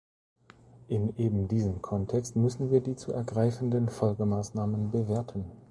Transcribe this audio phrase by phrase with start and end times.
[0.87, 5.45] In eben diesem Kontext müssen wir die zu ergreifenden Folgemaßnahmen bewerten.